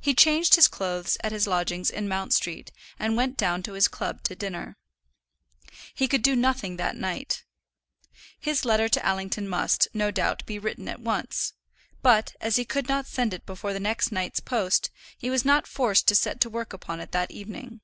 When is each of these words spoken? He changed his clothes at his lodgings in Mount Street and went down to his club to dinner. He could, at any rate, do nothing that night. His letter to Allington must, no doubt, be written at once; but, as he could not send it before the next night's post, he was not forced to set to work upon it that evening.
He 0.00 0.14
changed 0.14 0.54
his 0.54 0.68
clothes 0.68 1.18
at 1.20 1.32
his 1.32 1.48
lodgings 1.48 1.90
in 1.90 2.06
Mount 2.06 2.32
Street 2.32 2.70
and 2.96 3.16
went 3.16 3.36
down 3.36 3.64
to 3.64 3.72
his 3.72 3.88
club 3.88 4.22
to 4.22 4.36
dinner. 4.36 4.76
He 5.94 6.06
could, 6.06 6.20
at 6.20 6.26
any 6.28 6.34
rate, 6.36 6.36
do 6.36 6.40
nothing 6.40 6.76
that 6.76 6.94
night. 6.94 7.42
His 8.38 8.64
letter 8.64 8.88
to 8.88 9.04
Allington 9.04 9.48
must, 9.48 9.88
no 9.92 10.12
doubt, 10.12 10.46
be 10.46 10.60
written 10.60 10.86
at 10.86 11.00
once; 11.00 11.54
but, 12.02 12.36
as 12.40 12.54
he 12.54 12.64
could 12.64 12.86
not 12.88 13.08
send 13.08 13.34
it 13.34 13.44
before 13.44 13.72
the 13.72 13.80
next 13.80 14.12
night's 14.12 14.38
post, 14.38 14.92
he 15.18 15.28
was 15.28 15.44
not 15.44 15.66
forced 15.66 16.06
to 16.06 16.14
set 16.14 16.40
to 16.42 16.48
work 16.48 16.72
upon 16.72 17.00
it 17.00 17.10
that 17.10 17.32
evening. 17.32 17.80